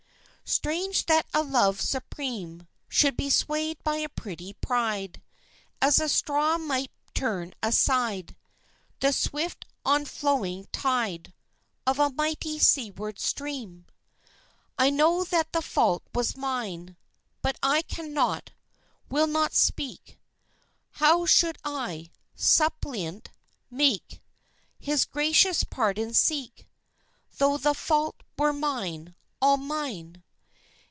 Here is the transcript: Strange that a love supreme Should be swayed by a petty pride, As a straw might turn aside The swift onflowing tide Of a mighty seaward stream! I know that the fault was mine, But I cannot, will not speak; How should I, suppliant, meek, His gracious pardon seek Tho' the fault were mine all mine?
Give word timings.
Strange 0.53 1.05
that 1.05 1.25
a 1.33 1.41
love 1.41 1.79
supreme 1.79 2.67
Should 2.89 3.15
be 3.15 3.29
swayed 3.29 3.81
by 3.85 3.95
a 3.95 4.09
petty 4.09 4.51
pride, 4.51 5.21
As 5.81 5.97
a 5.97 6.09
straw 6.09 6.57
might 6.57 6.91
turn 7.13 7.53
aside 7.63 8.35
The 8.99 9.13
swift 9.13 9.65
onflowing 9.85 10.67
tide 10.73 11.31
Of 11.87 11.99
a 11.99 12.09
mighty 12.09 12.59
seaward 12.59 13.17
stream! 13.17 13.85
I 14.77 14.89
know 14.89 15.23
that 15.23 15.53
the 15.53 15.61
fault 15.61 16.03
was 16.13 16.35
mine, 16.35 16.97
But 17.41 17.57
I 17.63 17.81
cannot, 17.83 18.51
will 19.07 19.27
not 19.27 19.53
speak; 19.53 20.19
How 20.95 21.25
should 21.25 21.59
I, 21.63 22.11
suppliant, 22.35 23.29
meek, 23.69 24.21
His 24.77 25.05
gracious 25.05 25.63
pardon 25.63 26.13
seek 26.13 26.67
Tho' 27.37 27.55
the 27.55 27.73
fault 27.73 28.21
were 28.37 28.51
mine 28.51 29.15
all 29.41 29.55
mine? 29.55 30.23